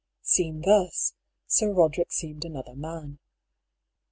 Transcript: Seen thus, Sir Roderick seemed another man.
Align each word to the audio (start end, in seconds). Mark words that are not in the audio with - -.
Seen 0.23 0.61
thus, 0.63 1.13
Sir 1.45 1.71
Roderick 1.71 2.11
seemed 2.11 2.43
another 2.43 2.73
man. 2.73 3.19